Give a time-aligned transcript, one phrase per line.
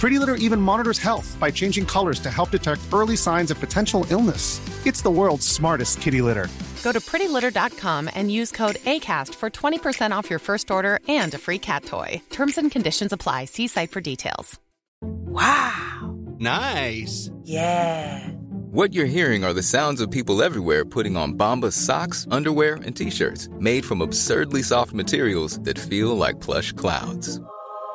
[0.00, 4.06] Pretty Litter even monitors health by changing colors to help detect early signs of potential
[4.08, 4.58] illness.
[4.86, 6.48] It's the world's smartest kitty litter.
[6.82, 11.38] Go to prettylitter.com and use code ACAST for 20% off your first order and a
[11.38, 12.22] free cat toy.
[12.30, 13.44] Terms and conditions apply.
[13.44, 14.58] See site for details.
[15.02, 16.16] Wow!
[16.38, 17.30] Nice!
[17.44, 18.26] Yeah!
[18.70, 22.96] What you're hearing are the sounds of people everywhere putting on Bombas socks, underwear, and
[22.96, 27.38] t shirts made from absurdly soft materials that feel like plush clouds.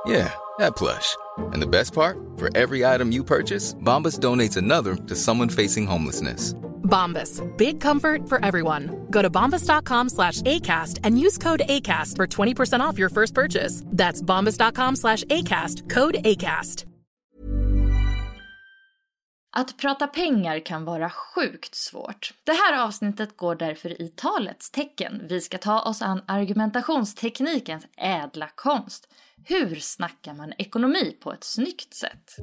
[0.05, 1.15] Yeah, that plush.
[1.53, 2.17] And the best part?
[2.37, 6.53] For every item you purchase, Bombas donates another to someone facing homelessness.
[6.83, 7.41] Bombas.
[7.57, 9.07] Big comfort for everyone.
[9.09, 13.81] Go to bombas.com slash ACAST and use code ACAST for 20% off your first purchase.
[13.87, 15.89] That's bombas.com slash ACAST.
[15.89, 16.85] Code ACAST.
[19.57, 22.33] Att prata pengar kan vara sjukt svårt.
[22.43, 25.21] Det här avsnittet går därför i talets tecken.
[25.29, 29.07] Vi ska ta oss an argumentationsteknikens ädla konst.
[29.47, 32.35] Hur snackar man ekonomi på ett snyggt sätt?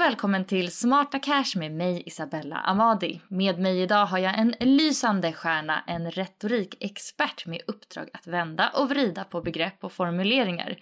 [0.00, 3.20] Och välkommen till Smarta Cash med mig Isabella Amadi.
[3.28, 8.88] Med mig idag har jag en lysande stjärna, en retorikexpert med uppdrag att vända och
[8.88, 10.76] vrida på begrepp och formuleringar.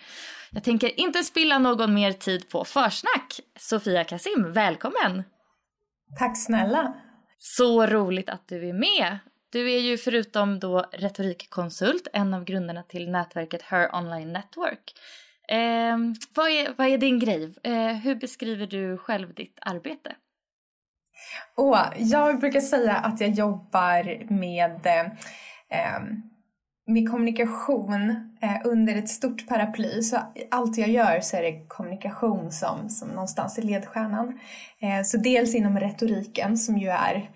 [0.51, 3.41] Jag tänker inte spilla någon mer tid på försnack.
[3.59, 5.23] Sofia Kasim, välkommen!
[6.19, 6.95] Tack snälla!
[7.39, 9.19] Så roligt att du är med!
[9.53, 14.95] Du är ju förutom då retorikkonsult en av grundarna till nätverket Her Online Network.
[15.49, 15.99] Eh,
[16.35, 17.55] vad, är, vad är din grej?
[17.63, 20.15] Eh, hur beskriver du själv ditt arbete?
[21.57, 24.87] Oh, jag brukar säga att jag jobbar med,
[25.69, 26.03] eh,
[26.87, 28.11] med kommunikation
[28.43, 30.03] eh, under ett stort paraply.
[30.03, 30.17] Så
[30.51, 34.41] allt jag gör så är det kommunikation som, som någonstans är ledstjärnan.
[34.81, 37.31] Eh, så dels inom retoriken som ju är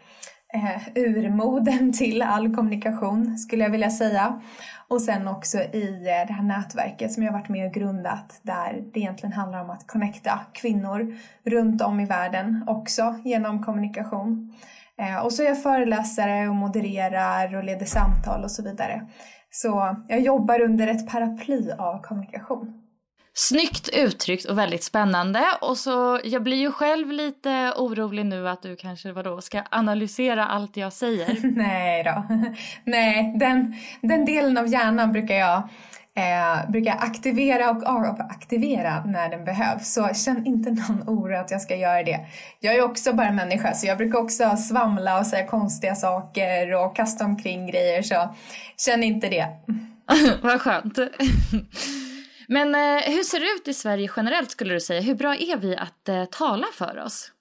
[0.53, 4.41] eh, urmoden till all kommunikation skulle jag vilja säga.
[4.89, 8.85] Och sen också i eh, det här nätverket som jag varit med och grundat där
[8.93, 14.55] det egentligen handlar om att connecta kvinnor runt om i världen också genom kommunikation.
[14.99, 19.07] Eh, och så är jag föreläsare och modererar och leder samtal och så vidare.
[19.51, 22.81] Så jag jobbar under ett paraply av kommunikation.
[23.34, 25.44] Snyggt uttryckt och väldigt spännande.
[25.60, 30.47] Och så, jag blir ju själv lite orolig nu att du kanske vadå, ska analysera
[30.47, 31.38] allt jag säger.
[31.56, 32.26] Nej då.
[32.84, 35.69] Nej, den, den delen av hjärnan brukar jag
[36.16, 39.94] eh, brukar aktivera och avaktivera när den behövs.
[39.94, 42.21] Så känn inte någon oro att jag ska göra det.
[42.60, 46.97] Jag är också bara människa så jag brukar också svamla och säga konstiga saker och
[46.97, 48.34] kasta omkring grejer så
[48.76, 49.47] känn inte det.
[50.42, 50.98] Vad skönt.
[52.48, 55.00] Men eh, hur ser det ut i Sverige generellt skulle du säga?
[55.00, 57.32] Hur bra är vi att eh, tala för oss?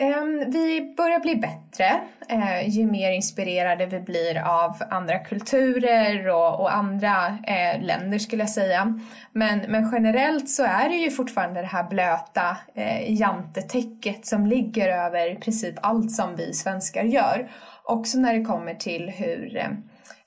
[0.00, 2.00] Um, vi börjar bli bättre
[2.32, 8.42] uh, ju mer inspirerade vi blir av andra kulturer och, och andra uh, länder skulle
[8.42, 9.00] jag säga.
[9.32, 14.88] Men, men generellt så är det ju fortfarande det här blöta uh, jantetäcket som ligger
[14.88, 17.50] över i princip allt som vi svenskar gör.
[17.84, 19.68] Också när det kommer till hur,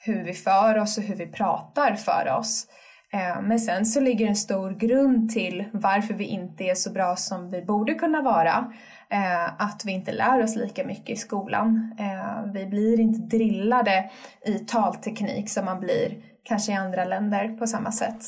[0.03, 2.67] hur vi för oss och hur vi pratar för oss.
[3.13, 7.15] Eh, men sen så ligger en stor grund till varför vi inte är så bra
[7.15, 8.73] som vi borde kunna vara.
[9.09, 11.95] Eh, att vi inte lär oss lika mycket i skolan.
[11.99, 14.11] Eh, vi blir inte drillade
[14.45, 18.23] i talteknik som man blir kanske i andra länder på samma sätt.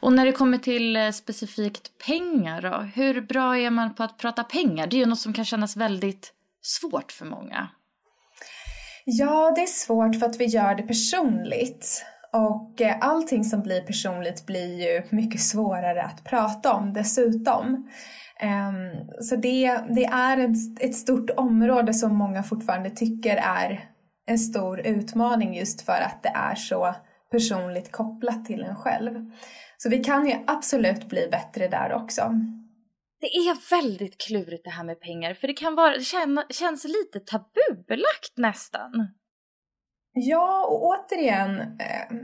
[0.00, 4.44] Och när det kommer till specifikt pengar då, hur bra är man på att prata
[4.44, 4.86] pengar?
[4.86, 6.32] Det är ju något som kan kännas väldigt
[6.62, 7.68] svårt för många.
[9.04, 12.04] Ja, det är svårt för att vi gör det personligt.
[12.32, 17.90] Och eh, allting som blir personligt blir ju mycket svårare att prata om dessutom.
[18.40, 23.90] Ehm, så det, det är ett, ett stort område som många fortfarande tycker är
[24.26, 26.94] en stor utmaning just för att det är så
[27.30, 29.30] personligt kopplat till en själv.
[29.78, 32.34] Så vi kan ju absolut bli bättre där också
[33.20, 36.84] det är väldigt klurigt det här med pengar för det kan vara, det känna, känns
[36.84, 39.08] lite tabubelagt nästan.
[40.12, 42.16] Ja, och återigen, eh,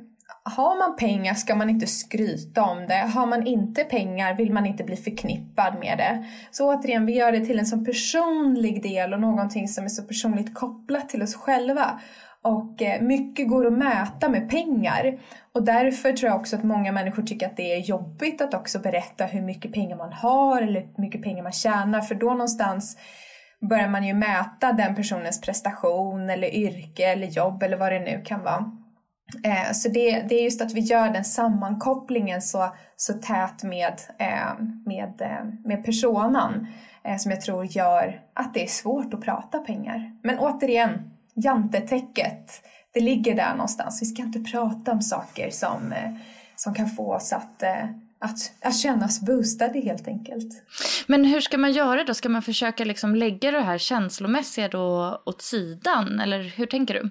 [0.45, 2.95] har man pengar ska man inte skryta om det.
[2.95, 6.27] Har man inte pengar vill man inte bli förknippad med det.
[6.51, 10.03] Så återigen, vi gör det till en så personlig del och någonting som är så
[10.03, 12.01] personligt kopplat till oss själva.
[12.47, 15.19] Och eh, mycket går att mäta med pengar.
[15.53, 18.79] Och därför tror jag också att många människor tycker att det är jobbigt att också
[18.79, 22.01] berätta hur mycket pengar man har eller hur mycket pengar man tjänar.
[22.01, 22.99] För då någonstans
[23.71, 28.23] börjar man ju mäta den personens prestation eller yrke eller jobb eller vad det nu
[28.25, 28.73] kan vara.
[29.45, 34.01] Eh, så det, det är just att vi gör den sammankopplingen så, så tät med,
[34.19, 36.67] eh, med, eh, med personan
[37.05, 40.13] eh, som jag tror gör att det är svårt att prata pengar.
[40.23, 42.63] Men återigen, jantetäcket,
[42.95, 44.03] det ligger där någonstans.
[44.03, 46.11] Vi ska inte prata om saker som, eh,
[46.57, 47.85] som kan få oss att eh,
[48.19, 50.63] att, att känna oss boostade helt enkelt.
[51.07, 52.15] Men hur ska man göra då?
[52.15, 56.21] Ska man försöka liksom lägga det här känslomässiga då åt sidan?
[56.21, 57.11] Eller hur tänker du?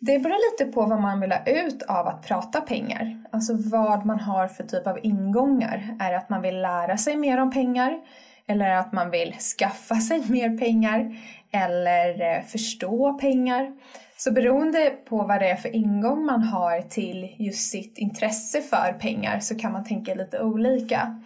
[0.00, 3.24] Det beror lite på vad man vill ha ut av att prata pengar.
[3.32, 5.96] Alltså vad man har för typ av ingångar.
[6.00, 7.98] Är det att man vill lära sig mer om pengar?
[8.46, 11.16] Eller att man vill skaffa sig mer pengar?
[11.54, 13.72] Eller eh, förstå pengar?
[14.16, 18.92] Så beroende på vad det är för ingång man har till just sitt intresse för
[18.92, 21.22] pengar så kan man tänka lite olika.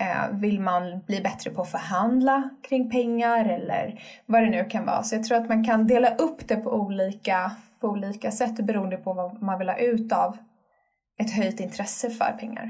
[0.00, 4.86] Eh, vill man bli bättre på att förhandla kring pengar eller vad det nu kan
[4.86, 5.02] vara.
[5.02, 8.96] Så jag tror att man kan dela upp det på olika, på olika sätt beroende
[8.96, 10.36] på vad man vill ha ut av
[11.20, 12.64] ett höjt intresse för pengar.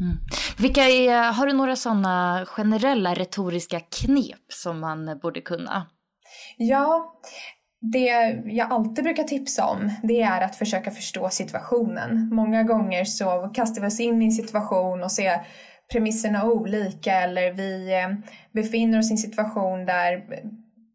[0.00, 0.16] Mm.
[0.58, 5.86] Vilka är, har du några sådana generella retoriska knep som man borde kunna?
[6.56, 7.12] Ja,
[7.80, 12.28] det jag alltid brukar tipsa om det är att försöka förstå situationen.
[12.32, 15.40] Många gånger så kastar vi oss in i en situation och ser
[15.92, 20.24] premisserna olika eller vi eh, befinner oss i en situation där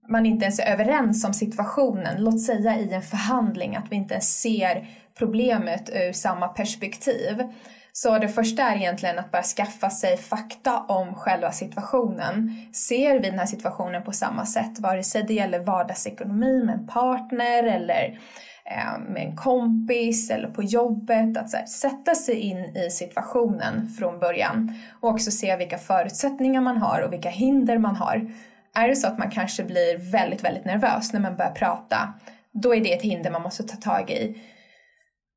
[0.09, 2.23] man inte ens är överens om situationen.
[2.23, 4.87] Låt säga i en förhandling att vi inte ens ser
[5.17, 7.43] problemet ur samma perspektiv.
[7.93, 12.65] Så det första är egentligen att börja skaffa sig fakta om själva situationen.
[12.73, 16.87] Ser vi den här situationen på samma sätt, vare sig det gäller vardagsekonomi med en
[16.87, 18.19] partner eller
[18.65, 21.37] eh, med en kompis eller på jobbet.
[21.37, 26.77] Att här, sätta sig in i situationen från början och också se vilka förutsättningar man
[26.77, 28.31] har och vilka hinder man har.
[28.75, 32.13] Är det så att man kanske blir väldigt, väldigt nervös när man börjar prata,
[32.51, 34.41] då är det ett hinder man måste ta tag i.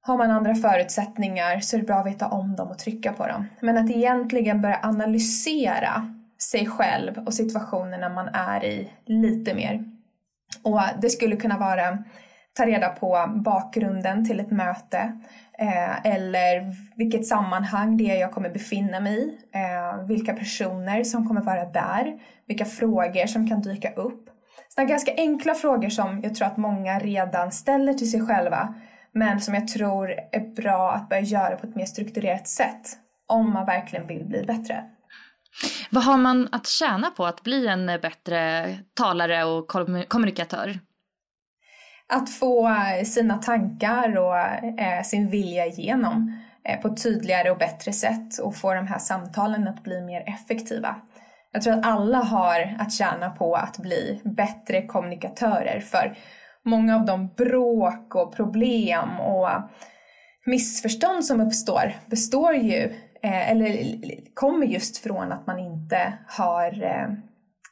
[0.07, 3.27] Har man andra förutsättningar så är det bra att veta om dem och trycka på
[3.27, 3.47] dem.
[3.61, 6.11] Men att egentligen börja analysera
[6.51, 9.85] sig själv och situationerna man är i lite mer.
[10.63, 11.99] Och det skulle kunna vara
[12.53, 15.13] ta reda på bakgrunden till ett möte
[15.59, 21.29] eh, eller vilket sammanhang det är jag kommer befinna mig i, eh, vilka personer som
[21.29, 24.31] kommer vara där, vilka frågor som kan dyka upp.
[24.69, 28.75] Sådana ganska enkla frågor som jag tror att många redan ställer till sig själva
[29.15, 33.53] men som jag tror är bra att börja göra på ett mer strukturerat sätt om
[33.53, 34.85] man verkligen vill bli bättre.
[35.91, 39.69] Vad har man att tjäna på att bli en bättre talare och
[40.09, 40.79] kommunikatör?
[42.09, 42.71] Att få
[43.05, 44.39] sina tankar och
[44.81, 48.99] eh, sin vilja igenom eh, på ett tydligare och bättre sätt och få de här
[48.99, 50.97] samtalen att bli mer effektiva.
[51.53, 56.17] Jag tror att alla har att tjäna på att bli bättre kommunikatörer för
[56.65, 59.49] många av de bråk och problem och
[60.47, 62.83] missförstånd som uppstår består ju,
[63.23, 63.95] eh, eller
[64.35, 67.09] kommer just från att man inte har eh,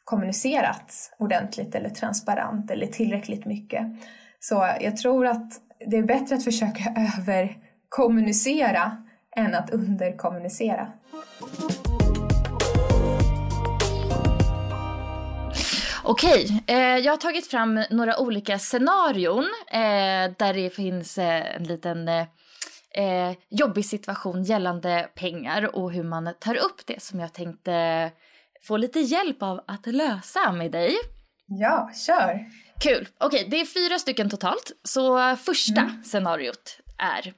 [0.05, 3.87] kommunicerat ordentligt eller transparent eller tillräckligt mycket.
[4.41, 5.53] Så jag tror att
[5.87, 8.97] det är bättre att försöka överkommunicera
[9.37, 10.93] än att underkommunicera.
[16.05, 21.65] Okej, eh, jag har tagit fram några olika scenarion eh, där det finns eh, en
[21.65, 22.27] liten eh,
[22.95, 28.11] eh, jobbig situation gällande pengar och hur man tar upp det som jag tänkte
[28.63, 30.95] få lite hjälp av att lösa med dig.
[31.47, 32.47] Ja, kör!
[32.81, 33.09] Kul.
[33.19, 34.73] Okej, det är fyra stycken totalt.
[34.85, 36.05] Så första mm.
[36.05, 37.33] scenariot är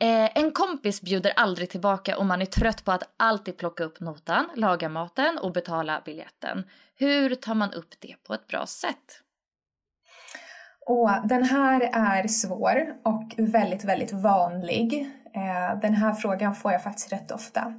[0.00, 4.00] Eh, en kompis bjuder aldrig tillbaka och man är trött på att alltid plocka upp
[4.00, 6.64] notan, laga maten och betala biljetten.
[6.98, 9.20] Hur tar man upp det på ett bra sätt?
[10.86, 15.10] Och den här är svår och väldigt, väldigt vanlig.
[15.34, 17.74] Eh, den här frågan får jag faktiskt rätt ofta.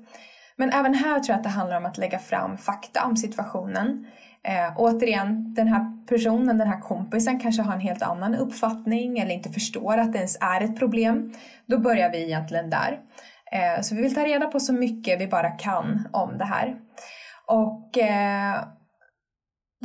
[0.56, 4.08] Men även här tror jag att det handlar om att lägga fram fakta om situationen.
[4.44, 9.32] Eh, återigen, den här personen, den här kompisen kanske har en helt annan uppfattning eller
[9.32, 11.34] inte förstår att det ens är ett problem.
[11.66, 13.00] Då börjar vi egentligen där.
[13.52, 16.76] Eh, så vi vill ta reda på så mycket vi bara kan om det här.
[17.46, 18.64] Och eh,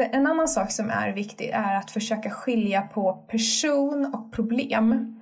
[0.02, 5.16] en annan sak som är viktig är att försöka skilja på person och problem.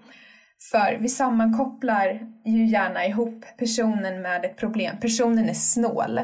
[0.71, 4.97] För vi sammankopplar ju gärna ihop personen med ett problem.
[5.01, 6.21] Personen är snål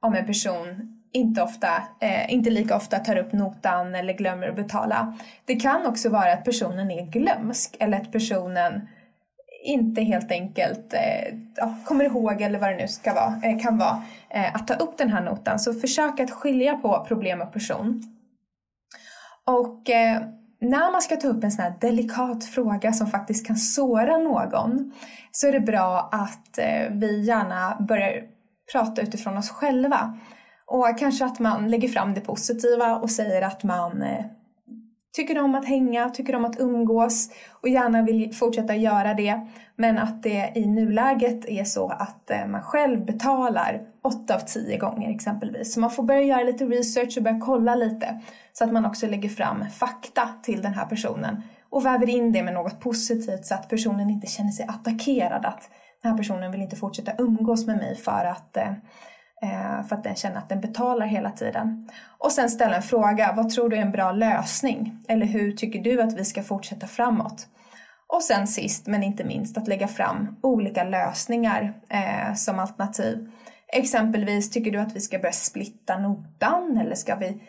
[0.00, 1.68] om en person inte, ofta,
[2.00, 5.18] eh, inte lika ofta tar upp notan eller glömmer att betala.
[5.44, 8.88] Det kan också vara att personen är glömsk eller att personen
[9.62, 13.78] inte helt enkelt eh, ja, kommer ihåg eller vad det nu ska vara, eh, kan
[13.78, 15.58] vara eh, att ta upp den här notan.
[15.58, 18.02] Så försök att skilja på problem och person.
[19.46, 20.22] Och eh,
[20.60, 24.92] när man ska ta upp en sån här delikat fråga som faktiskt kan såra någon
[25.30, 28.22] så är det bra att eh, vi gärna börjar
[28.72, 30.18] prata utifrån oss själva.
[30.66, 34.24] Och kanske att man lägger fram det positiva och säger att man eh,
[35.12, 39.40] tycker om att hänga, tycker om att umgås och gärna vill fortsätta göra det.
[39.76, 44.78] Men att det i nuläget är så att eh, man själv betalar 8 av 10
[44.78, 45.74] gånger exempelvis.
[45.74, 48.20] Så man får börja göra lite research och börja kolla lite.
[48.52, 52.42] Så att man också lägger fram fakta till den här personen och väver in det
[52.42, 55.44] med något positivt så att personen inte känner sig attackerad.
[55.44, 55.70] Att
[56.02, 58.72] den här personen vill inte fortsätta umgås med mig för att Eh,
[59.42, 61.88] Eh, för att den känner att den betalar hela tiden.
[62.18, 64.98] Och sen ställa en fråga, vad tror du är en bra lösning?
[65.08, 67.46] Eller hur tycker du att vi ska fortsätta framåt?
[68.06, 73.30] Och sen sist men inte minst att lägga fram olika lösningar eh, som alternativ.
[73.72, 77.42] Exempelvis, tycker du att vi ska börja splitta notan eller ska vi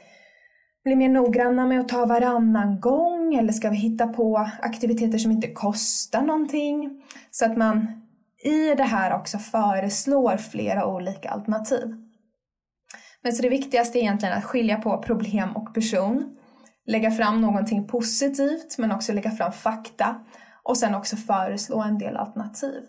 [0.83, 5.31] bli mer noggranna med att ta varannan gång eller ska vi hitta på aktiviteter som
[5.31, 7.03] inte kostar någonting?
[7.31, 8.02] Så att man
[8.43, 11.95] i det här också föreslår flera olika alternativ.
[13.21, 16.38] Men så det viktigaste är egentligen att skilja på problem och person,
[16.85, 20.15] lägga fram någonting positivt men också lägga fram fakta
[20.63, 22.83] och sen också föreslå en del alternativ.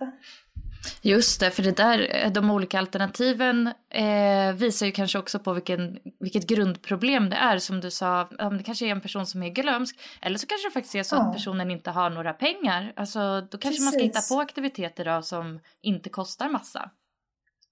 [1.02, 5.98] Just det, för det där, de olika alternativen eh, visar ju kanske också på vilken,
[6.20, 7.58] vilket grundproblem det är.
[7.58, 9.96] Som du sa, om det kanske är en person som är glömsk.
[10.22, 11.22] Eller så kanske det faktiskt är så ja.
[11.22, 12.92] att personen inte har några pengar.
[12.96, 13.84] Alltså, då kanske precis.
[13.84, 16.90] man ska hitta på aktiviteter då, som inte kostar massa.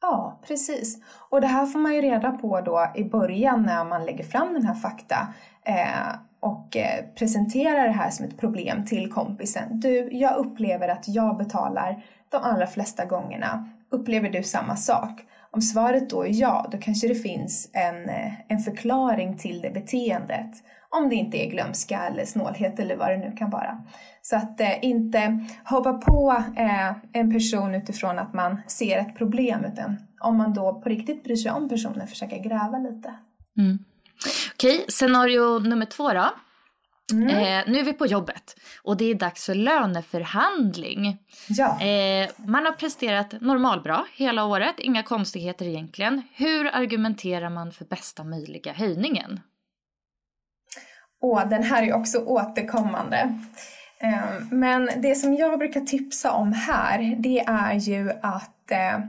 [0.00, 0.98] Ja, precis.
[1.30, 4.54] Och det här får man ju reda på då i början när man lägger fram
[4.54, 5.34] den här fakta.
[5.64, 9.80] Eh, och eh, presenterar det här som ett problem till kompisen.
[9.80, 13.68] Du, jag upplever att jag betalar de allra flesta gångerna.
[13.90, 15.20] Upplever du samma sak?
[15.50, 19.70] Om svaret då är ja, då kanske det finns en, eh, en förklaring till det
[19.70, 20.50] beteendet.
[20.90, 23.78] Om det inte är glömska eller snålhet eller vad det nu kan vara.
[24.22, 29.64] Så att eh, inte hoppa på eh, en person utifrån att man ser ett problem
[29.72, 33.14] utan om man då på riktigt bryr sig om personen försöka gräva lite.
[33.58, 33.78] Mm.
[34.54, 36.30] Okej, scenario nummer två då.
[37.12, 37.28] Mm.
[37.28, 41.18] Eh, nu är vi på jobbet och det är dags för löneförhandling.
[41.48, 41.82] Ja.
[41.82, 46.22] Eh, man har presterat normalbra hela året, inga konstigheter egentligen.
[46.34, 49.40] Hur argumenterar man för bästa möjliga höjningen?
[51.20, 53.38] Åh, den här är också återkommande.
[53.98, 59.00] Eh, men det som jag brukar tipsa om här, det är ju att eh,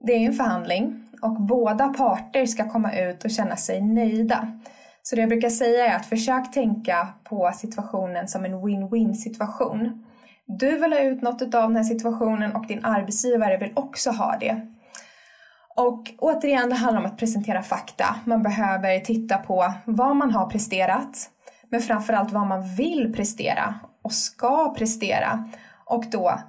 [0.00, 4.60] det är en förhandling och båda parter ska komma ut och känna sig nöjda.
[5.02, 10.06] Så det jag brukar säga är att försök tänka på situationen som en win-win situation.
[10.46, 14.36] Du vill ha ut något av den här situationen och din arbetsgivare vill också ha
[14.40, 14.66] det.
[15.76, 18.16] Och återigen, det handlar om att presentera fakta.
[18.24, 21.30] Man behöver titta på vad man har presterat,
[21.68, 25.48] men framförallt vad man vill prestera och ska prestera.
[25.84, 26.40] Och då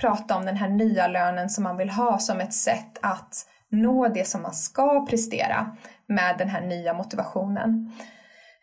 [0.00, 4.08] prata om den här nya lönen som man vill ha som ett sätt att nå
[4.08, 5.76] det som man ska prestera
[6.10, 7.92] med den här nya motivationen.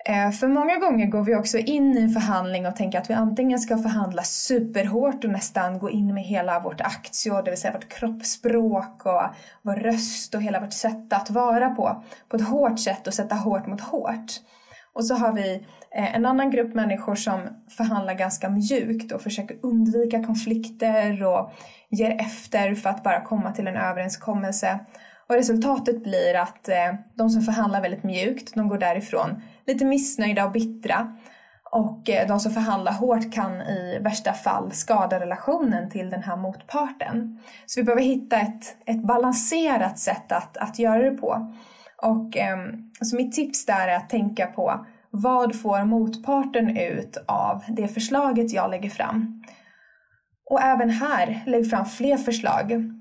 [0.09, 3.13] Eh, för många gånger går vi också in i en förhandling och tänker att vi
[3.13, 7.73] antingen ska förhandla superhårt och nästan gå in med hela vårt aktier, det vill säga
[7.73, 9.21] vårt kroppsspråk och
[9.61, 13.35] vår röst och hela vårt sätt att vara på, på ett hårt sätt och sätta
[13.35, 14.31] hårt mot hårt.
[14.93, 17.41] Och så har vi eh, en annan grupp människor som
[17.77, 21.51] förhandlar ganska mjukt och försöker undvika konflikter och
[21.89, 24.79] ger efter för att bara komma till en överenskommelse.
[25.29, 30.45] Och resultatet blir att eh, de som förhandlar väldigt mjukt, de går därifrån lite missnöjda
[30.45, 31.17] och bittra.
[31.71, 36.37] Och eh, de som förhandlar hårt kan i värsta fall skada relationen till den här
[36.37, 37.39] motparten.
[37.65, 41.55] Så vi behöver hitta ett, ett balanserat sätt att, att göra det på.
[41.97, 42.57] Och eh,
[43.01, 48.53] så mitt tips där är att tänka på vad får motparten ut av det förslaget
[48.53, 49.43] jag lägger fram?
[50.49, 52.96] Och även här, lägg fram fler förslag.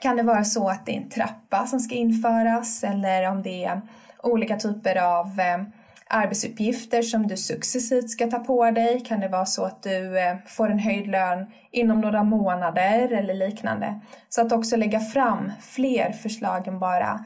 [0.00, 3.64] Kan det vara så att det är en trappa som ska införas eller om det
[3.64, 3.80] är
[4.22, 5.62] olika typer av eh,
[6.08, 9.00] arbetsuppgifter som du successivt ska ta på dig?
[9.00, 13.34] Kan det vara så att du eh, får en höjd lön inom några månader eller
[13.34, 14.00] liknande?
[14.28, 17.24] Så att också lägga fram fler förslag än bara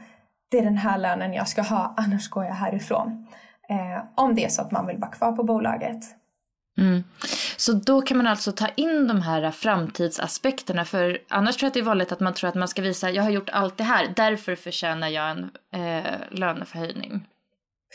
[0.51, 3.27] det är den här lönen jag ska ha, annars går jag härifrån.
[3.69, 6.18] Eh, om det är så att man vill vara kvar på bolaget.
[6.79, 7.05] Mm.
[7.57, 11.75] Så då kan man alltså ta in de här framtidsaspekterna för annars tror jag att
[11.75, 13.85] det är vanligt att man tror att man ska visa jag har gjort allt det
[13.85, 17.27] här, därför förtjänar jag en eh, löneförhöjning.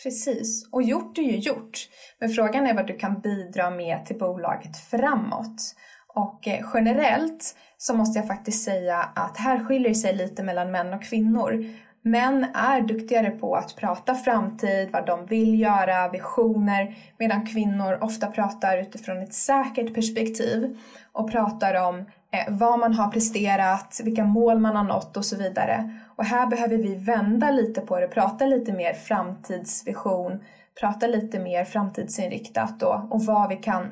[0.03, 1.87] Precis, och gjort är ju gjort.
[2.19, 5.75] Men frågan är vad du kan bidra med till bolaget framåt.
[6.15, 10.71] Och eh, generellt så måste jag faktiskt säga att här skiljer det sig lite mellan
[10.71, 11.65] män och kvinnor.
[12.05, 18.27] Män är duktigare på att prata framtid, vad de vill göra, visioner, medan kvinnor ofta
[18.27, 20.77] pratar utifrån ett säkert perspektiv
[21.11, 21.99] och pratar om
[22.31, 25.99] eh, vad man har presterat, vilka mål man har nått och så vidare.
[26.15, 30.43] Och här behöver vi vända lite på det, prata lite mer framtidsvision,
[30.79, 33.83] prata lite mer framtidsinriktat då, och vad vi kan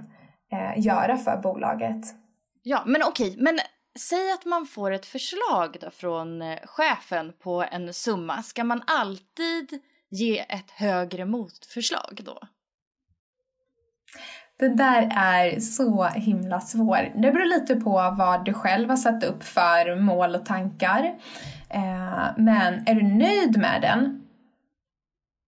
[0.52, 2.06] eh, göra för bolaget.
[2.64, 3.60] Ja, men okej, men
[4.00, 8.44] Säg att man får ett förslag då från eh, chefen på en summa.
[8.44, 12.40] Ska man alltid ge ett högre motförslag då?
[14.60, 17.12] Det där är så himla svårt.
[17.16, 21.04] Det beror lite på vad du själv har satt upp för mål och tankar.
[21.70, 24.22] Eh, men är du nöjd med den,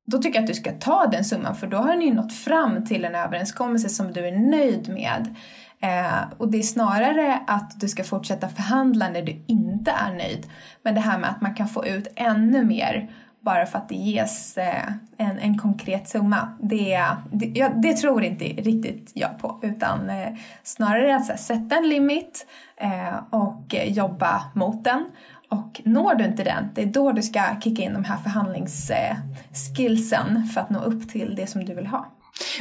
[0.05, 2.85] då tycker jag att du ska ta den summan för då har ni nått fram
[2.85, 5.35] till en överenskommelse som du är nöjd med.
[5.83, 10.47] Eh, och det är snarare att du ska fortsätta förhandla när du inte är nöjd.
[10.81, 13.95] Men det här med att man kan få ut ännu mer bara för att det
[13.95, 16.57] ges eh, en, en konkret summa.
[16.59, 19.59] Det, det, ja, det tror inte riktigt jag på.
[19.61, 22.47] Utan eh, snarare att här, sätta en limit
[22.77, 25.05] eh, och jobba mot den.
[25.49, 30.45] Och når du inte den, det är då du ska kicka in de här förhandlingsskillsen
[30.45, 32.12] för att nå upp till det som du vill ha.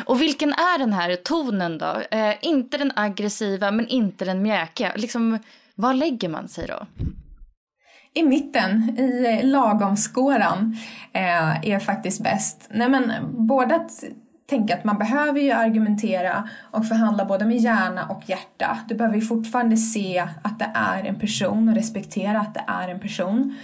[0.04, 2.02] Och vilken är den här tonen då?
[2.10, 4.92] Eh, inte den aggressiva men inte den mjäkiga.
[4.96, 5.38] Liksom,
[5.74, 6.86] var lägger man sig då?
[8.14, 10.76] I mitten, i lagomskåran,
[11.12, 12.68] eh, är faktiskt bäst.
[12.70, 13.12] Nej men
[13.46, 13.90] både att
[14.46, 18.78] tänka att man behöver ju argumentera och förhandla både med hjärna och hjärta.
[18.88, 22.88] Du behöver ju fortfarande se att det är en person och respektera att det är
[22.88, 23.56] en person.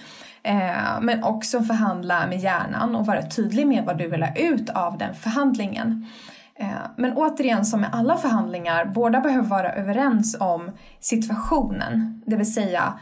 [0.49, 4.71] Eh, men också förhandla med hjärnan och vara tydlig med vad du vill ha ut
[4.71, 6.07] av den förhandlingen.
[6.55, 12.23] Eh, men återigen, som med alla förhandlingar, båda behöver vara överens om situationen.
[12.27, 12.95] Det vill säga,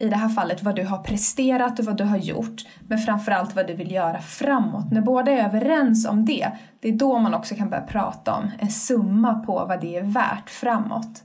[0.00, 2.62] i det här fallet vad du har presterat och vad du har gjort.
[2.88, 4.92] Men framförallt vad du vill göra framåt.
[4.92, 6.48] När båda är överens om det,
[6.80, 10.02] det är då man också kan börja prata om en summa på vad det är
[10.02, 11.22] värt framåt.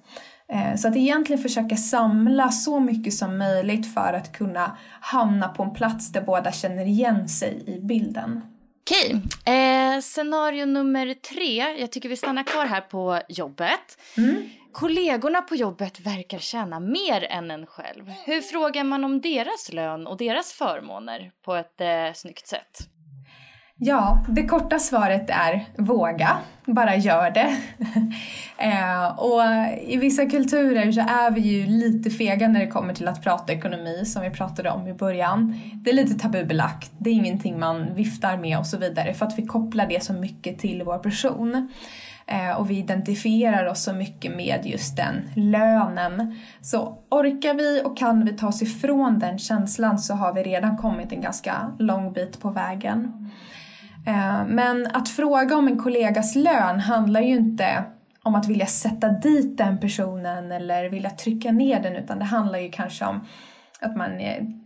[0.54, 5.64] Eh, så att egentligen försöka samla så mycket som möjligt för att kunna hamna på
[5.64, 8.42] en plats där båda känner igen sig i bilden.
[8.82, 9.22] Okej,
[9.56, 11.80] eh, scenario nummer tre.
[11.80, 14.02] Jag tycker vi stannar kvar här på jobbet.
[14.18, 14.50] Mm.
[14.72, 18.14] Kollegorna på jobbet verkar tjäna mer än en själv.
[18.26, 22.90] Hur frågar man om deras lön och deras förmåner på ett eh, snyggt sätt?
[23.82, 26.38] Ja, det korta svaret är våga.
[26.66, 27.58] Bara gör det.
[28.58, 29.42] eh, och
[29.88, 33.54] i vissa kulturer så är vi ju lite fega när det kommer till att prata
[33.54, 35.60] ekonomi som vi pratade om i början.
[35.74, 39.38] Det är lite tabubelagt, det är ingenting man viftar med och så vidare för att
[39.38, 41.70] vi kopplar det så mycket till vår person.
[42.28, 46.36] Eh, och vi identifierar oss så mycket med just den lönen.
[46.62, 50.78] Så orkar vi och kan vi ta oss ifrån den känslan så har vi redan
[50.78, 53.30] kommit en ganska lång bit på vägen.
[54.08, 57.84] Eh, men att fråga om en kollegas lön handlar ju inte
[58.24, 62.60] om att vilja sätta dit den personen eller vilja trycka ner den utan det handlar
[62.60, 63.22] ju kanske om
[63.82, 64.12] att man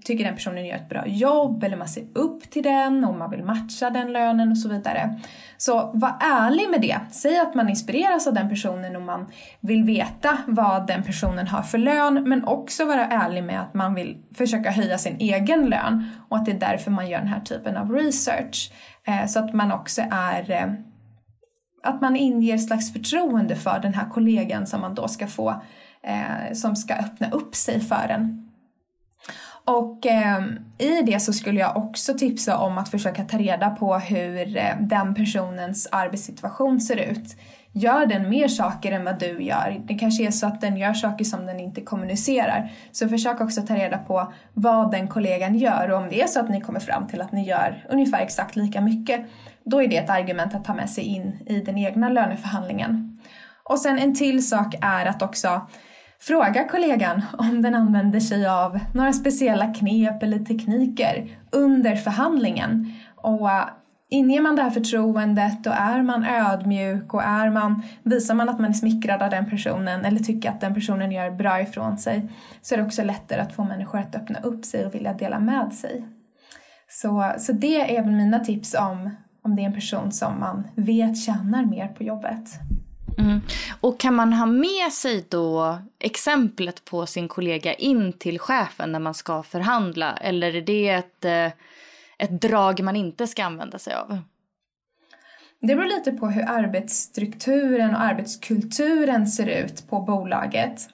[0.04, 3.30] tycker den personen gör ett bra jobb eller man ser upp till den och man
[3.32, 5.20] vill matcha den lönen och så vidare.
[5.58, 7.00] Så var ärlig med det.
[7.12, 9.28] Säg att man inspireras av den personen och man
[9.60, 13.94] vill veta vad den personen har för lön men också vara ärlig med att man
[13.94, 17.42] vill försöka höja sin egen lön och att det är därför man gör den här
[17.42, 18.72] typen av research.
[19.08, 20.74] Eh, så att man också är eh,
[21.84, 25.62] att man inger slags förtroende för den här kollegan som man då ska få
[26.04, 28.43] eh, som ska öppna upp sig för en.
[29.66, 30.44] Och eh,
[30.78, 34.78] i det så skulle jag också tipsa om att försöka ta reda på hur eh,
[34.80, 37.36] den personens arbetssituation ser ut.
[37.76, 39.82] Gör den mer saker än vad du gör?
[39.86, 42.72] Det kanske är så att den gör saker som den inte kommunicerar.
[42.92, 46.40] Så försök också ta reda på vad den kollegan gör och om det är så
[46.40, 49.26] att ni kommer fram till att ni gör ungefär exakt lika mycket,
[49.64, 53.20] då är det ett argument att ta med sig in i den egna löneförhandlingen.
[53.64, 55.68] Och sen en till sak är att också
[56.28, 62.94] Fråga kollegan om den använder sig av några speciella knep eller tekniker under förhandlingen.
[63.16, 63.66] Och uh,
[64.10, 68.60] inger man det här förtroendet och är man ödmjuk och är man, visar man att
[68.60, 72.30] man är smickrad av den personen eller tycker att den personen gör bra ifrån sig
[72.62, 75.40] så är det också lättare att få människor att öppna upp sig och vilja dela
[75.40, 76.06] med sig.
[76.90, 79.10] Så, så det är väl mina tips om,
[79.44, 82.50] om det är en person som man vet tjänar mer på jobbet.
[83.18, 83.42] Mm.
[83.82, 89.00] Och kan man ha med sig då exemplet på sin kollega in till chefen när
[89.00, 90.18] man ska förhandla?
[90.18, 91.52] Eller är det ett, eh,
[92.18, 94.20] ett drag man inte ska använda sig av?
[95.62, 100.90] Det beror lite på hur arbetsstrukturen och arbetskulturen ser ut på bolaget.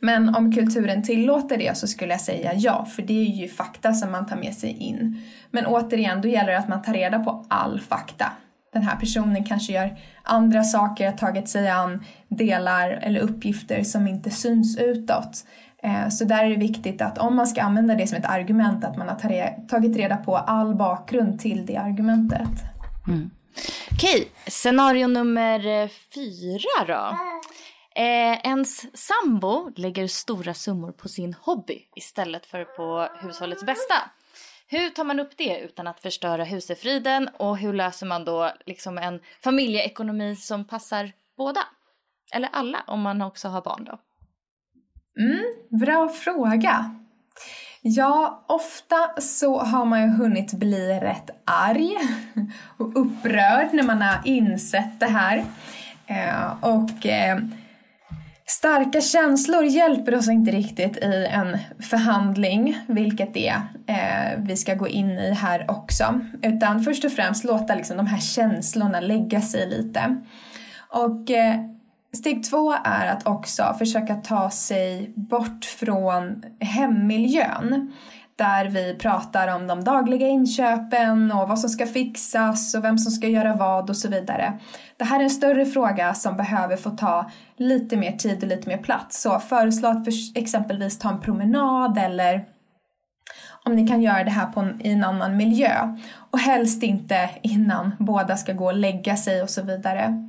[0.00, 3.92] Men om kulturen tillåter det så skulle jag säga ja, för det är ju fakta
[3.92, 5.22] som man tar med sig in.
[5.50, 8.32] Men återigen, då gäller det att man tar reda på all fakta.
[8.72, 14.08] Den här personen kanske gör andra saker, har tagit sig an delar eller uppgifter som
[14.08, 15.44] inte syns utåt.
[15.82, 18.84] Eh, så där är det viktigt att om man ska använda det som ett argument
[18.84, 22.48] att man har tagit reda på all bakgrund till det argumentet.
[23.08, 23.30] Mm.
[23.92, 27.16] Okej, scenario nummer eh, fyra då.
[27.94, 33.94] Eh, ens sambo lägger stora summor på sin hobby istället för på hushållets bästa.
[34.72, 38.98] Hur tar man upp det utan att förstöra husefriden och hur löser man då liksom
[38.98, 41.60] en familjeekonomi som passar båda?
[42.34, 43.98] Eller alla om man också har barn då?
[45.22, 45.44] Mm,
[45.80, 46.94] bra fråga.
[47.82, 51.96] Ja, ofta så har man ju hunnit bli rätt arg
[52.76, 55.44] och upprörd när man har insett det här.
[56.06, 57.38] Eh, och eh,
[58.52, 63.54] Starka känslor hjälper oss inte riktigt i en förhandling, vilket det
[63.86, 66.20] eh, vi ska gå in i här också.
[66.42, 70.16] Utan först och främst låta liksom de här känslorna lägga sig lite.
[70.88, 71.56] Och eh,
[72.12, 77.92] steg två är att också försöka ta sig bort från hemmiljön
[78.42, 83.12] där vi pratar om de dagliga inköpen och vad som ska fixas och vem som
[83.12, 84.58] ska göra vad och så vidare.
[84.96, 88.68] Det här är en större fråga som behöver få ta lite mer tid och lite
[88.68, 89.22] mer plats.
[89.22, 92.44] Så föreslå att för exempelvis ta en promenad eller
[93.64, 95.96] om ni kan göra det här på en, i en annan miljö.
[96.30, 100.28] Och helst inte innan båda ska gå och lägga sig och så vidare.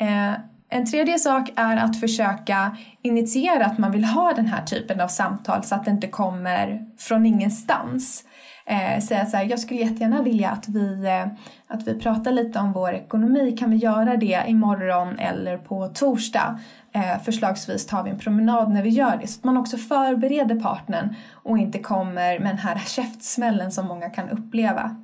[0.00, 0.32] Eh,
[0.70, 5.08] en tredje sak är att försöka initiera att man vill ha den här typen av
[5.08, 8.24] samtal så att det inte kommer från ingenstans.
[8.66, 11.26] Eh, säga så här, jag skulle jättegärna vilja att vi, eh,
[11.68, 13.56] att vi pratar lite om vår ekonomi.
[13.58, 16.58] Kan vi göra det imorgon eller på torsdag?
[16.92, 19.26] Eh, förslagsvis tar vi en promenad när vi gör det.
[19.26, 24.10] Så att man också förbereder partnern och inte kommer med den här käftsmällen som många
[24.10, 24.96] kan uppleva.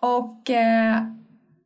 [0.00, 0.96] Och eh,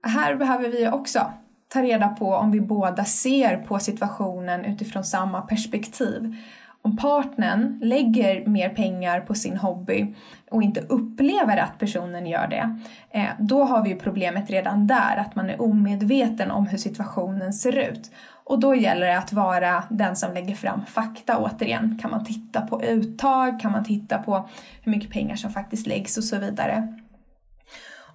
[0.03, 1.33] här behöver vi också
[1.75, 6.37] ta reda på om vi båda ser på situationen utifrån samma perspektiv.
[6.83, 10.15] Om partnern lägger mer pengar på sin hobby
[10.51, 15.17] och inte upplever att personen gör det, eh, då har vi ju problemet redan där,
[15.17, 18.11] att man är omedveten om hur situationen ser ut.
[18.45, 21.99] Och då gäller det att vara den som lägger fram fakta återigen.
[22.03, 23.61] Kan man titta på uttag?
[23.61, 24.49] Kan man titta på
[24.83, 26.99] hur mycket pengar som faktiskt läggs och så vidare.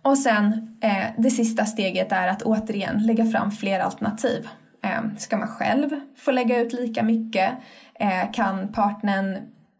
[0.02, 4.48] Och sen eh, det sista steget är att återigen lägga fram fler alternativ.
[4.84, 7.52] Eh, ska man själv få lägga ut lika mycket?
[7.94, 9.38] Eh, kan partnern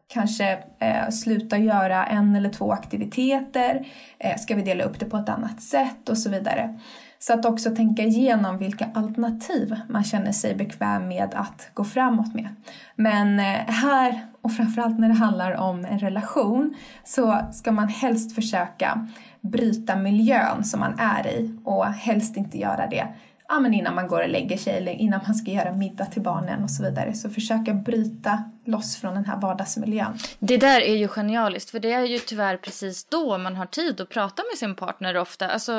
[0.08, 3.88] kanske eh, sluta göra en eller två aktiviteter?
[4.20, 6.10] Eh, ska vi dela upp det på ett annat sätt?
[6.10, 6.80] Och så vidare.
[7.20, 12.34] Så att också tänka igenom vilka alternativ man känner sig bekväm med att gå framåt
[12.34, 12.56] med.
[12.96, 18.36] Men eh, här, och framförallt när det handlar om en relation, så ska man helst
[18.36, 19.08] försöka
[19.42, 23.08] bryta miljön som man är i och helst inte göra det
[23.50, 26.22] ja, men innan man går och lägger sig eller innan man ska göra middag till
[26.22, 27.14] barnen och så vidare.
[27.14, 30.18] Så försöka bryta loss från den här vardagsmiljön.
[30.40, 34.02] Det där är ju genialiskt för det är ju tyvärr precis då man har tid
[34.02, 35.50] att prata med sin partner ofta.
[35.50, 35.74] Alltså,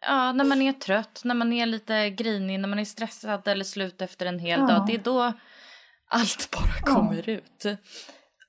[0.00, 3.64] ja, när man är trött, när man är lite grinig, när man är stressad eller
[3.64, 4.66] slut efter en hel ja.
[4.66, 4.86] dag.
[4.86, 5.32] Det är då
[6.14, 7.34] allt bara kommer ja.
[7.34, 7.78] ut.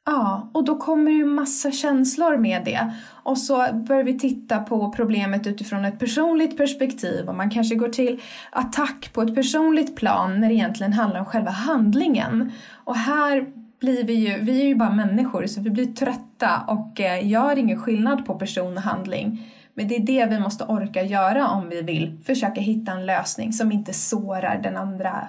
[0.05, 2.93] Ja, och då kommer ju massa känslor med det.
[3.23, 7.89] Och så börjar vi titta på problemet utifrån ett personligt perspektiv och man kanske går
[7.89, 12.51] till attack på ett personligt plan när det egentligen handlar om själva handlingen.
[12.83, 13.45] Och här
[13.79, 17.57] blir vi ju, vi är ju bara människor så vi blir trötta och eh, gör
[17.57, 19.51] ingen skillnad på person och handling.
[19.77, 23.53] Men det är det vi måste orka göra om vi vill försöka hitta en lösning
[23.53, 25.27] som inte sårar den andra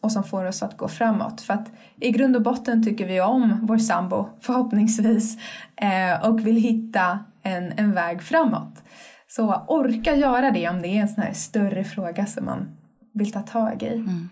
[0.00, 1.40] och, som får oss att gå framåt.
[1.40, 5.38] För att i grund och botten tycker vi om vår sambo, förhoppningsvis,
[5.76, 8.82] eh, och vill hitta en, en väg framåt.
[9.28, 12.76] Så orka göra det om det är en sån här större fråga som man
[13.14, 13.94] vill ta tag i.
[13.94, 14.28] Mm.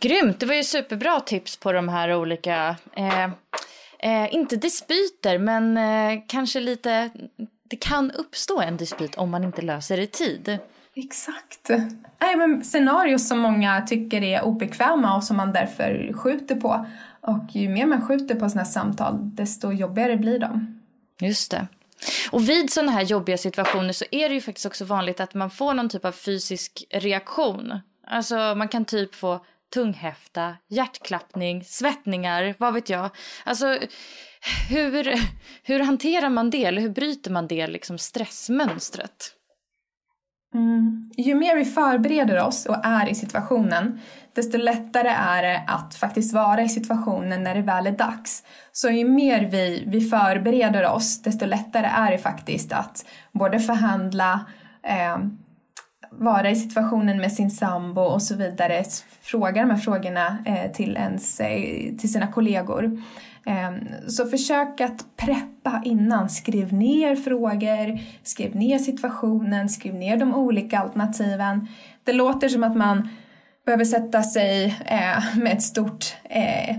[0.00, 3.24] Grymt, det var ju superbra tips på de här olika, eh,
[3.98, 7.10] eh, inte dispyter men eh, kanske lite
[7.72, 10.58] det kan uppstå en dispyt om man inte löser det i tid.
[10.94, 11.68] Exakt.
[12.20, 16.86] Nej, men scenarier som många tycker är obekväma och som man därför skjuter på.
[17.20, 20.80] Och ju mer man skjuter på sådana samtal, desto jobbigare blir de.
[21.20, 21.66] Just det.
[22.30, 25.50] Och vid sådana här jobbiga situationer så är det ju faktiskt också vanligt att man
[25.50, 27.80] får någon typ av fysisk reaktion.
[28.06, 33.10] Alltså man kan typ få tunghäfta, hjärtklappning, svettningar, vad vet jag.
[33.44, 33.78] Alltså
[34.68, 35.20] hur,
[35.62, 39.34] hur hanterar man det eller hur bryter man det liksom stressmönstret?
[40.54, 41.10] Mm.
[41.16, 44.00] Ju mer vi förbereder oss och är i situationen
[44.34, 48.42] desto lättare är det att faktiskt vara i situationen när det väl är dags.
[48.72, 54.46] Så ju mer vi, vi förbereder oss desto lättare är det faktiskt att både förhandla,
[54.82, 55.18] eh,
[56.10, 58.84] vara i situationen med sin sambo och så vidare,
[59.22, 63.02] fråga de här frågorna eh, till, ens, eh, till sina kollegor.
[63.46, 66.28] Ehm, så försök att preppa innan.
[66.28, 71.68] Skriv ner frågor, skriv ner situationen, skriv ner de olika alternativen.
[72.04, 73.08] Det låter som att man
[73.66, 76.76] behöver sätta sig eh, med ett stort eh,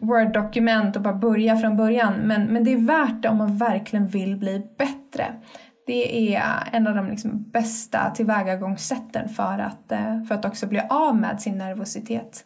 [0.00, 2.14] Word-dokument och bara börja från början.
[2.14, 5.34] Men, men det är värt det om man verkligen vill bli bättre.
[5.86, 10.80] Det är en av de liksom bästa tillvägagångssätten för att, eh, för att också bli
[10.90, 12.44] av med sin nervositet.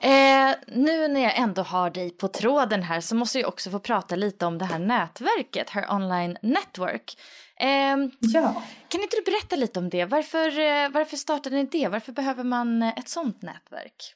[0.00, 3.78] Eh, nu när jag ändå har dig på tråden här så måste jag också få
[3.78, 7.18] prata lite om det här nätverket, Her Online Network.
[7.60, 8.62] Eh, ja.
[8.88, 10.04] Kan inte du berätta lite om det?
[10.04, 11.88] Varför, eh, varför startade ni det?
[11.88, 14.14] Varför behöver man ett sånt nätverk?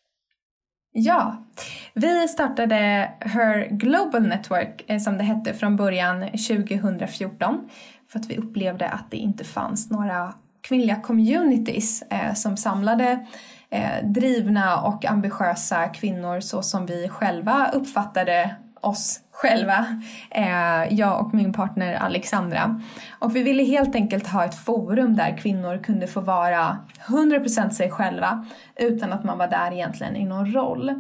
[0.95, 1.47] Ja,
[1.95, 2.77] vi startade
[3.21, 7.69] Her Global Network eh, som det hette från början 2014
[8.09, 13.27] för att vi upplevde att det inte fanns några kvinnliga communities eh, som samlade
[13.71, 19.87] eh, drivna och ambitiösa kvinnor så som vi själva uppfattade oss själva,
[20.31, 22.81] eh, jag och min partner Alexandra.
[23.19, 27.91] Och vi ville helt enkelt ha ett forum där kvinnor kunde få vara 100% sig
[27.91, 28.47] själva
[28.77, 30.95] utan att man var där egentligen i någon roll.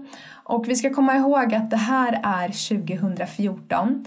[0.44, 4.04] Och vi ska komma ihåg att det här är 2014.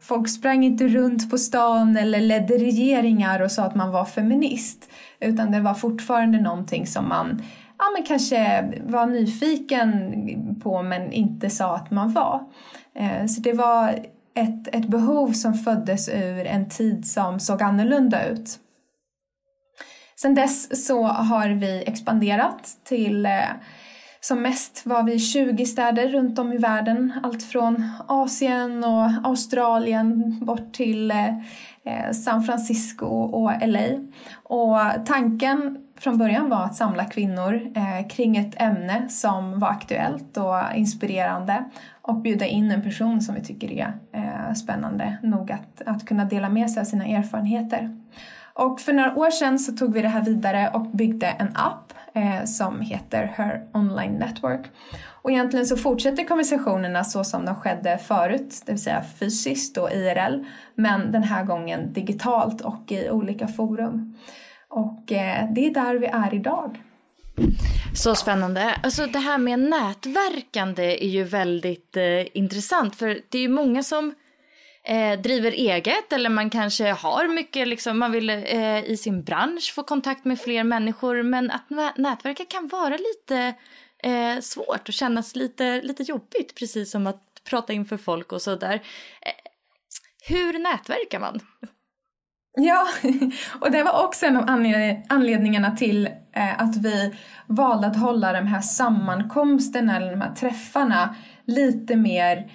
[0.00, 4.90] Folk sprang inte runt på stan eller ledde regeringar och sa att man var feminist.
[5.20, 7.42] Utan det var fortfarande någonting som man
[7.78, 12.40] ja, men kanske var nyfiken på men inte sa att man var.
[12.94, 13.90] Eh, så det var
[14.34, 18.58] ett, ett behov som föddes ur en tid som såg annorlunda ut.
[20.20, 23.32] Sen dess så har vi expanderat till eh,
[24.20, 27.12] som mest var vi 20 städer runt om i världen.
[27.22, 31.28] Allt från Asien och Australien bort till eh,
[31.84, 33.88] eh, San Francisco och LA.
[34.42, 40.36] Och tanken från början var att samla kvinnor eh, kring ett ämne som var aktuellt
[40.36, 41.64] och inspirerande
[42.02, 46.48] och bjuda in en person som vi tycker är spännande nog att, att kunna dela
[46.48, 47.96] med sig av sina erfarenheter.
[48.52, 51.92] Och för några år sedan så tog vi det här vidare och byggde en app
[52.18, 54.66] eh, som heter Her Online Network.
[55.22, 59.90] Och egentligen så fortsätter konversationerna så som de skedde förut, det vill säga fysiskt och
[59.92, 64.16] IRL, men den här gången digitalt och i olika forum.
[64.68, 66.82] Och eh, det är där vi är idag.
[67.94, 68.74] Så spännande.
[68.82, 73.82] Alltså det här med nätverkande är ju väldigt eh, intressant för det är ju många
[73.82, 74.14] som
[74.88, 79.72] eh, driver eget eller man kanske har mycket, liksom, man vill eh, i sin bransch
[79.74, 83.54] få kontakt med fler människor men att nätverka kan vara lite
[84.02, 88.74] eh, svårt och kännas lite, lite jobbigt precis som att prata inför folk och sådär.
[89.20, 89.32] Eh,
[90.28, 91.40] hur nätverkar man?
[92.56, 92.86] Ja,
[93.60, 94.44] och det var också en av
[95.08, 97.14] anledningarna till eh, att vi
[97.46, 102.50] valde att hålla de här sammankomsterna eller de här träffarna lite mer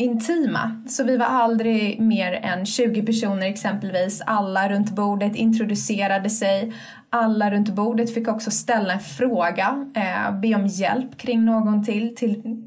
[0.00, 0.82] intima.
[0.88, 4.22] Så vi var aldrig mer än 20 personer exempelvis.
[4.26, 6.72] Alla runt bordet introducerade sig.
[7.10, 12.16] Alla runt bordet fick också ställa en fråga, eh, be om hjälp kring någon till,
[12.16, 12.62] till,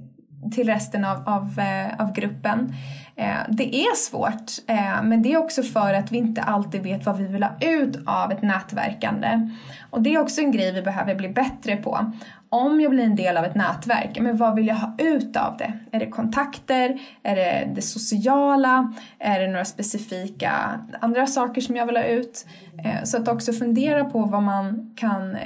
[0.52, 2.74] till resten av, av, eh, av gruppen.
[3.16, 7.06] Eh, det är svårt, eh, men det är också för att vi inte alltid vet
[7.06, 9.50] vad vi vill ha ut av ett nätverkande.
[9.90, 12.12] Och det är också en grej vi behöver bli bättre på.
[12.50, 15.58] Om jag blir en del av ett nätverk, men vad vill jag ha ut av
[15.58, 15.74] det?
[15.92, 17.00] Är det kontakter?
[17.24, 18.94] Är det det sociala?
[19.20, 20.52] Är det några specifika
[21.00, 22.46] andra saker som jag vill ha ut?
[23.04, 25.38] Så att också fundera på vad man, kan,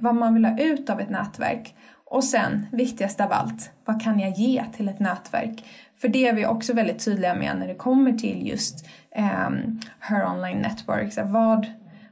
[0.00, 1.74] vad man vill ha ut av ett nätverk.
[2.12, 5.64] Och sen, viktigast av allt, vad kan jag ge till ett nätverk?
[6.00, 10.26] För det är vi också väldigt tydliga med när det kommer till just um, Her
[10.26, 11.12] Online Network.
[11.12, 11.66] Så vad,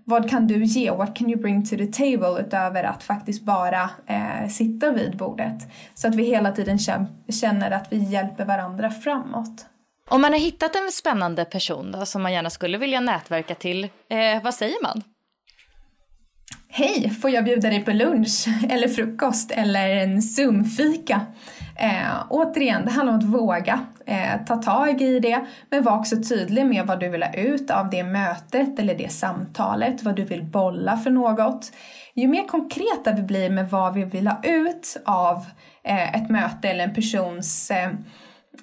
[0.04, 0.90] vad kan du ge?
[0.90, 5.72] What can you bring to the table utöver att faktiskt bara eh, sitta vid bordet?
[5.94, 6.78] Så att vi hela tiden
[7.28, 9.66] känner att vi hjälper varandra framåt.
[10.08, 13.84] Om man har hittat en spännande person då, som man gärna skulle vilja nätverka till,
[13.84, 15.02] eh, vad säger man?
[16.72, 21.20] Hej, får jag bjuda dig på lunch eller frukost eller en Zoom-fika?
[21.76, 26.16] Eh, återigen, det handlar om att våga eh, ta tag i det, men var också
[26.22, 30.24] tydlig med vad du vill ha ut av det mötet eller det samtalet, vad du
[30.24, 31.72] vill bolla för något.
[32.14, 35.36] Ju mer konkreta vi blir med vad vi vill ha ut av
[35.84, 37.90] eh, ett möte eller en persons eh,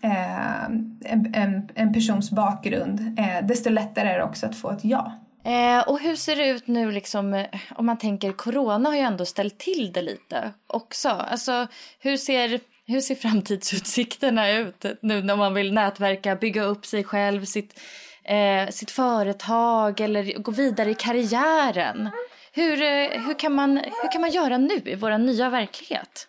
[0.01, 0.63] eh
[1.05, 5.26] en, en, en, persons bakgrund, eh, desto lättare är det också att få ett ja.
[5.47, 9.01] Eh, och hur ser det ut nu liksom, eh, om man tänker corona har ju
[9.01, 11.09] ändå ställt till det lite också.
[11.09, 11.67] Alltså
[11.99, 17.45] hur ser hur ser framtidsutsikterna ut nu när man vill nätverka, bygga upp sig själv,
[17.45, 17.79] sitt,
[18.23, 22.09] eh, sitt företag eller gå vidare i karriären?
[22.51, 26.27] Hur, eh, hur, kan man, hur kan man göra nu i vår nya verklighet?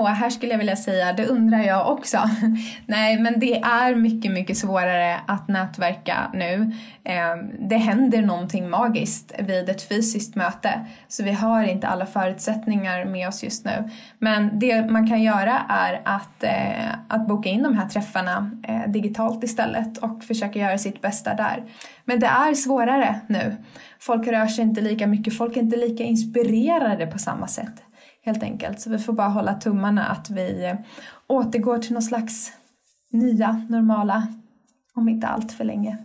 [0.00, 2.18] Och här skulle jag vilja säga, det undrar jag också.
[2.86, 6.72] Nej, men det är mycket, mycket svårare att nätverka nu.
[7.04, 13.04] Ehm, det händer någonting magiskt vid ett fysiskt möte, så vi har inte alla förutsättningar
[13.04, 13.90] med oss just nu.
[14.18, 18.90] Men det man kan göra är att, eh, att boka in de här träffarna eh,
[18.90, 21.64] digitalt istället och försöka göra sitt bästa där.
[22.04, 23.56] Men det är svårare nu.
[23.98, 27.82] Folk rör sig inte lika mycket, folk är inte lika inspirerade på samma sätt
[28.24, 28.80] helt enkelt.
[28.80, 30.76] Så vi får bara hålla tummarna att vi eh,
[31.26, 32.52] återgår till någon slags
[33.10, 34.26] nya normala
[34.94, 35.98] om inte allt för länge.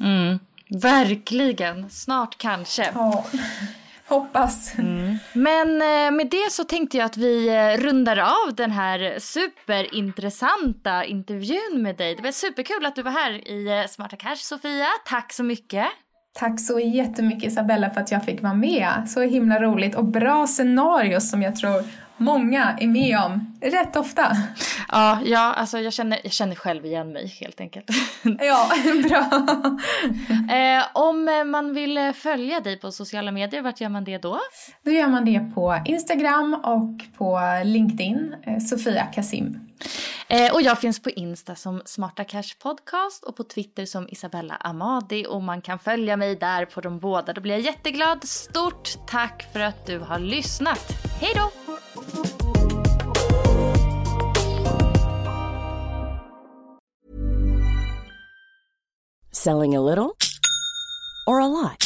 [0.00, 0.38] Mm,
[0.70, 2.90] verkligen, snart kanske.
[2.94, 3.24] Ja,
[4.06, 4.78] hoppas.
[4.78, 5.18] Mm.
[5.32, 11.04] Men eh, med det så tänkte jag att vi eh, rundar av den här superintressanta
[11.04, 12.14] intervjun med dig.
[12.14, 14.88] Det var superkul att du var här i Smarta Cash, Sofia.
[15.04, 15.86] Tack så mycket.
[16.38, 18.90] Tack så jättemycket Isabella för att jag fick vara med.
[19.06, 21.82] Så himla roligt och bra scenario som jag tror
[22.16, 24.36] många är med om rätt ofta.
[24.88, 27.90] Ja, ja alltså jag känner, jag känner själv igen mig helt enkelt.
[28.22, 28.68] Ja,
[29.08, 29.18] bra.
[30.56, 34.38] eh, om man vill följa dig på sociala medier, vart gör man det då?
[34.84, 39.65] Då gör man det på Instagram och på LinkedIn, eh, Sofia Kasim.
[40.28, 44.54] Eh, och jag finns på Insta som Smarta Cash Podcast och på Twitter som Isabella
[44.54, 47.32] Amadi och man kan följa mig där på de båda.
[47.32, 48.28] Då blir jag jätteglad.
[48.28, 50.92] Stort tack för att du har lyssnat.
[51.20, 51.50] Hej då!
[59.32, 60.10] Selling a little
[61.26, 61.85] or a lot?